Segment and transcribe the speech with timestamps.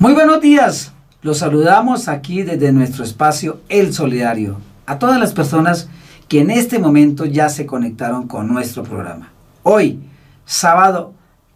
[0.00, 0.92] Muy buenos días.
[1.22, 4.58] Los saludamos aquí desde nuestro espacio El Solidario.
[4.86, 5.88] A todas las personas
[6.28, 9.32] que en este momento ya se conectaron con nuestro programa.
[9.64, 9.98] Hoy,
[10.44, 11.14] sábado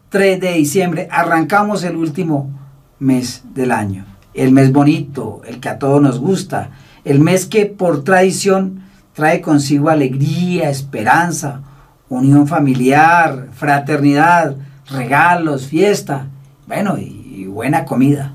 [0.09, 2.51] 3 de diciembre, arrancamos el último
[2.99, 4.07] mes del año.
[4.35, 6.71] El mes bonito, el que a todos nos gusta.
[7.05, 8.83] El mes que por tradición
[9.13, 11.61] trae consigo alegría, esperanza,
[12.09, 14.57] unión familiar, fraternidad,
[14.91, 16.27] regalos, fiesta.
[16.67, 18.33] Bueno, y buena comida.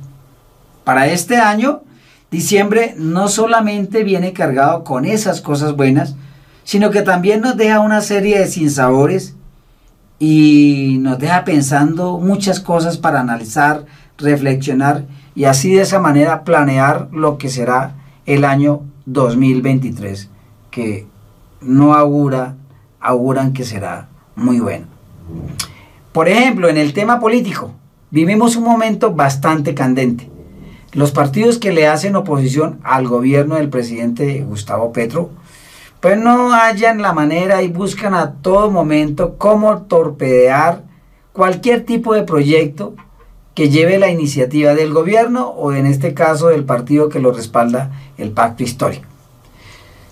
[0.84, 1.82] Para este año,
[2.32, 6.16] diciembre no solamente viene cargado con esas cosas buenas,
[6.64, 9.36] sino que también nos deja una serie de sinsabores
[10.20, 13.86] y nos deja pensando muchas cosas para analizar,
[14.18, 17.96] reflexionar y así de esa manera planear lo que será
[18.26, 20.30] el año 2023,
[20.72, 21.06] que
[21.62, 22.56] no augura,
[23.00, 24.88] auguran que será muy bueno.
[26.12, 27.72] Por ejemplo, en el tema político,
[28.10, 30.30] Vivimos un momento bastante candente.
[30.94, 35.30] Los partidos que le hacen oposición al gobierno del presidente Gustavo Petro,
[36.00, 40.84] pues no hallan la manera y buscan a todo momento cómo torpedear
[41.34, 42.96] cualquier tipo de proyecto
[43.54, 47.92] que lleve la iniciativa del gobierno o en este caso del partido que lo respalda
[48.18, 49.06] el pacto histórico.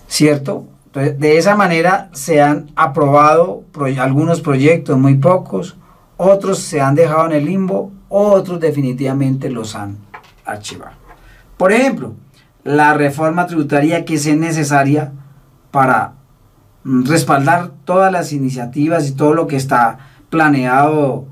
[0.06, 0.66] ¿Cierto?
[0.92, 3.64] de esa manera se han aprobado
[3.98, 5.76] algunos proyectos, muy pocos,
[6.16, 9.96] otros se han dejado en el limbo, otros definitivamente los han
[10.44, 10.92] archivado.
[11.56, 12.14] Por ejemplo,
[12.64, 15.12] la reforma tributaria que es necesaria
[15.70, 16.14] para
[16.84, 19.98] mm, respaldar todas las iniciativas y todo lo que está
[20.30, 21.26] planeado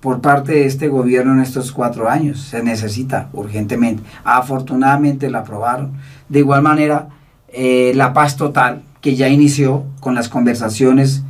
[0.00, 2.40] por parte de este gobierno en estos cuatro años.
[2.40, 4.02] Se necesita urgentemente.
[4.24, 5.92] Afortunadamente la aprobaron.
[6.28, 7.08] De igual manera,
[7.48, 11.24] eh, la paz total, que ya inició con las conversaciones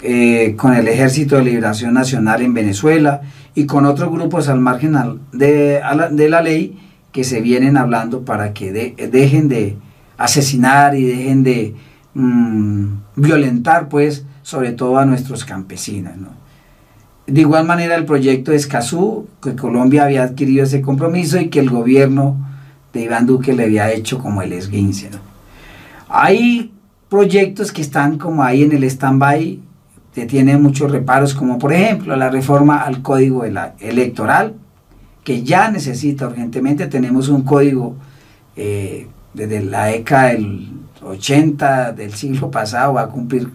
[0.00, 3.22] eh, con el Ejército de Liberación Nacional en Venezuela
[3.54, 4.96] y con otros grupos al margen
[5.32, 5.80] de,
[6.28, 6.78] la, ley
[7.10, 9.76] que se vienen hablando para que dejen de
[10.16, 11.74] asesinar y dejen de
[12.14, 16.14] mm, violentar, pues, sobre todo a nuestros campesinos.
[17.26, 21.60] De igual manera, el proyecto de Escazú, que Colombia había adquirido ese compromiso y que
[21.60, 22.36] el gobierno
[22.92, 25.10] de Iván Duque le había hecho como el esguince.
[26.08, 26.72] Hay
[27.08, 29.60] proyectos que están como ahí en el stand-by
[30.26, 34.54] tiene muchos reparos, como por ejemplo la reforma al código electoral,
[35.24, 36.86] que ya necesita urgentemente.
[36.86, 37.96] Tenemos un código
[38.56, 40.68] eh, desde la década del
[41.02, 43.50] 80 del siglo pasado, va a cumplir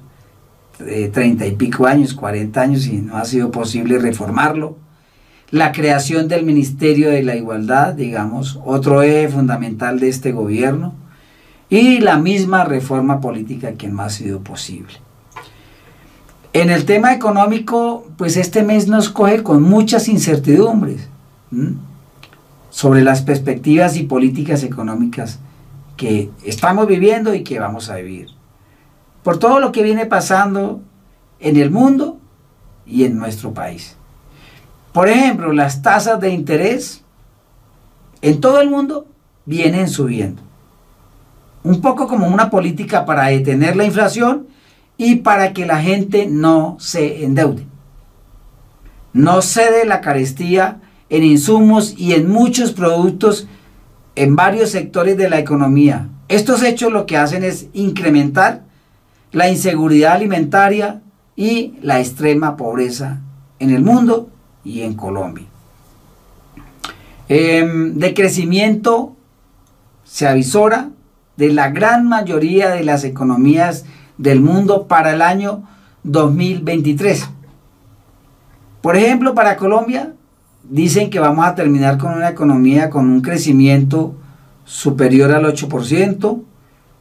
[0.80, 4.78] eh, 30 y pico años, 40 años, y no ha sido posible reformarlo.
[5.52, 10.96] La creación del Ministerio de la Igualdad, digamos, otro eje fundamental de este gobierno,
[11.70, 14.94] y la misma reforma política que no ha sido posible.
[16.54, 21.10] En el tema económico, pues este mes nos coge con muchas incertidumbres
[22.70, 25.40] sobre las perspectivas y políticas económicas
[25.98, 28.28] que estamos viviendo y que vamos a vivir.
[29.24, 30.82] Por todo lo que viene pasando
[31.40, 32.20] en el mundo
[32.86, 33.96] y en nuestro país.
[34.92, 37.04] Por ejemplo, las tasas de interés
[38.22, 39.08] en todo el mundo
[39.46, 40.44] vienen subiendo.
[41.64, 44.53] Un poco como una política para detener la inflación
[45.04, 47.68] y para que la gente no se endeude.
[49.12, 53.50] No cede la carestía en insumos y en muchos productos
[54.16, 56.08] en varios sectores de la economía.
[56.30, 58.64] Estos hechos lo que hacen es incrementar
[59.34, 61.02] la inseguridad alimentaria
[61.36, 63.20] y la extrema pobreza
[63.60, 64.30] en el mundo
[64.64, 65.48] y en Colombia.
[67.28, 69.18] Em, de crecimiento
[70.06, 70.92] se avisora
[71.36, 73.84] de la gran mayoría de las economías
[74.18, 75.64] del mundo para el año
[76.04, 77.30] 2023.
[78.82, 80.14] Por ejemplo, para Colombia
[80.64, 84.16] dicen que vamos a terminar con una economía con un crecimiento
[84.66, 86.42] superior al 8%,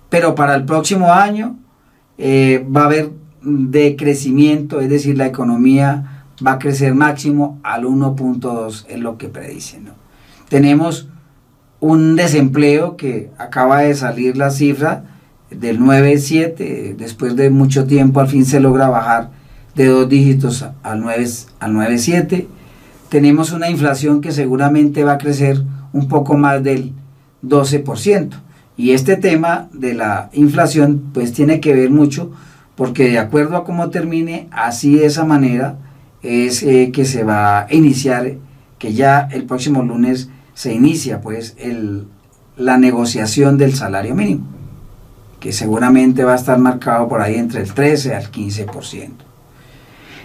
[0.08, 1.56] pero para el próximo año
[2.18, 3.10] eh, va a haber
[3.42, 9.90] decrecimiento, es decir, la economía va a crecer máximo al 1.2, es lo que predicen.
[10.48, 11.08] Tenemos
[11.80, 15.04] un desempleo que acaba de salir la cifra
[15.58, 19.30] del 9.7, después de mucho tiempo al fin se logra bajar
[19.74, 21.26] de dos dígitos al 9
[21.60, 22.46] al 9.7.
[23.08, 25.62] Tenemos una inflación que seguramente va a crecer
[25.92, 26.92] un poco más del
[27.44, 28.30] 12%.
[28.76, 32.30] Y este tema de la inflación pues tiene que ver mucho
[32.74, 35.76] porque de acuerdo a cómo termine, así de esa manera
[36.22, 38.34] es eh, que se va a iniciar,
[38.78, 42.06] que ya el próximo lunes se inicia pues el,
[42.56, 44.61] la negociación del salario mínimo
[45.42, 49.10] que seguramente va a estar marcado por ahí entre el 13 al 15%.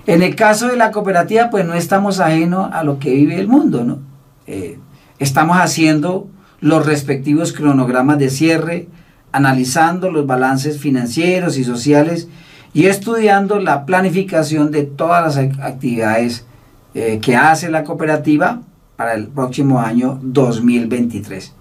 [0.05, 3.47] En el caso de la cooperativa, pues no estamos ajenos a lo que vive el
[3.47, 3.99] mundo, ¿no?
[4.45, 4.79] Eh,
[5.19, 6.27] Estamos haciendo
[6.59, 8.87] los respectivos cronogramas de cierre,
[9.31, 12.27] analizando los balances financieros y sociales
[12.73, 16.45] y estudiando la planificación de todas las actividades
[16.93, 18.61] eh, que hace la cooperativa
[18.95, 21.53] para el próximo año 2023.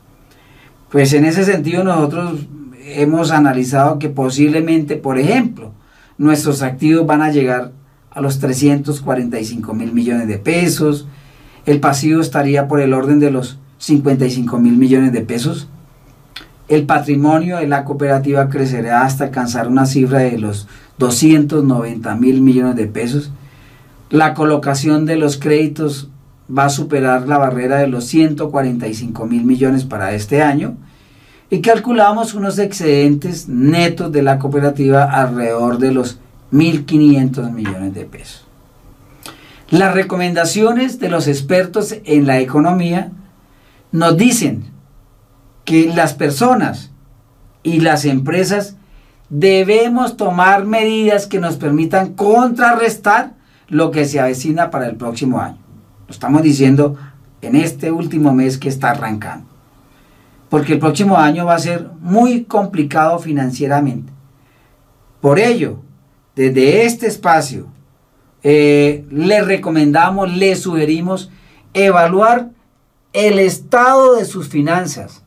[0.90, 2.46] Pues en ese sentido nosotros
[2.86, 5.72] hemos analizado que posiblemente, por ejemplo,
[6.18, 7.72] nuestros activos van a llegar
[8.10, 11.06] a los 345 mil millones de pesos,
[11.66, 15.68] el pasivo estaría por el orden de los 55 mil millones de pesos,
[16.68, 20.68] el patrimonio de la cooperativa crecerá hasta alcanzar una cifra de los
[20.98, 23.32] 290 mil millones de pesos,
[24.10, 26.08] la colocación de los créditos
[26.56, 30.76] va a superar la barrera de los 145 mil millones para este año
[31.50, 36.18] y calculamos unos excedentes netos de la cooperativa alrededor de los
[36.52, 38.46] 1.500 millones de pesos.
[39.70, 43.10] Las recomendaciones de los expertos en la economía
[43.92, 44.64] nos dicen
[45.64, 46.90] que las personas
[47.62, 48.76] y las empresas
[49.28, 53.34] debemos tomar medidas que nos permitan contrarrestar
[53.68, 55.58] lo que se avecina para el próximo año.
[56.06, 56.96] Lo estamos diciendo
[57.42, 59.55] en este último mes que está arrancando.
[60.48, 64.12] Porque el próximo año va a ser muy complicado financieramente.
[65.20, 65.80] Por ello,
[66.36, 67.66] desde este espacio,
[68.42, 71.30] eh, le recomendamos, le sugerimos
[71.74, 72.50] evaluar
[73.12, 75.24] el estado de sus finanzas.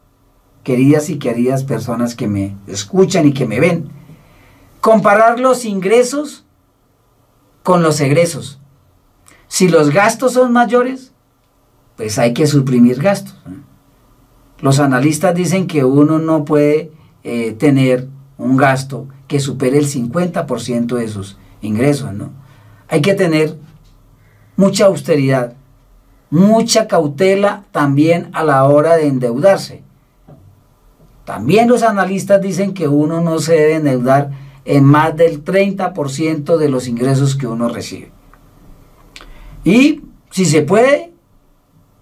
[0.63, 3.89] Queridas y queridas personas que me escuchan y que me ven,
[4.81, 6.45] comparar los ingresos
[7.63, 8.59] con los egresos.
[9.47, 11.11] Si los gastos son mayores,
[11.97, 13.35] pues hay que suprimir gastos.
[14.61, 16.91] Los analistas dicen que uno no puede
[17.23, 18.07] eh, tener
[18.37, 22.31] un gasto que supere el 50% de sus ingresos, ¿no?
[22.87, 23.55] Hay que tener
[24.57, 25.53] mucha austeridad,
[26.29, 29.83] mucha cautela también a la hora de endeudarse.
[31.23, 34.31] También los analistas dicen que uno no se debe endeudar
[34.65, 38.11] en más del 30% de los ingresos que uno recibe.
[39.63, 40.01] Y
[40.31, 41.13] si se puede,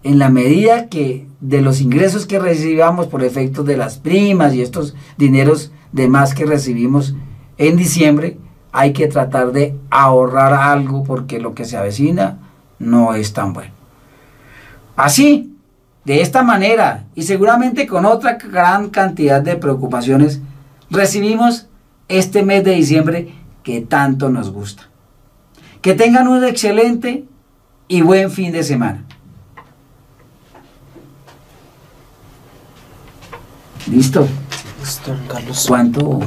[0.02, 4.62] en la medida que de los ingresos que recibamos por efecto de las primas y
[4.62, 7.14] estos dineros de más que recibimos
[7.58, 8.38] en diciembre,
[8.72, 12.38] hay que tratar de ahorrar algo porque lo que se avecina
[12.78, 13.72] no es tan bueno.
[14.96, 15.54] Así,
[16.04, 20.40] de esta manera y seguramente con otra gran cantidad de preocupaciones,
[20.90, 21.68] recibimos
[22.08, 24.84] este mes de diciembre que tanto nos gusta.
[25.82, 27.24] Que tengan un excelente
[27.86, 29.04] y buen fin de semana.
[33.90, 34.26] ¿Listo?
[34.80, 35.64] Listo, Carlos.
[35.66, 36.20] ¿Cuánto?